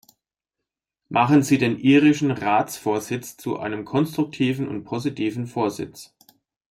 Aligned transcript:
Machen 1.09 1.43
Sie 1.43 1.59
den 1.59 1.77
irischen 1.77 2.31
Ratsvorsitz 2.31 3.37
zu 3.37 3.59
einem 3.59 3.85
konstruktiven 3.85 4.67
und 4.67 4.83
positiven 4.83 5.45
Vorsitz. 5.45 6.15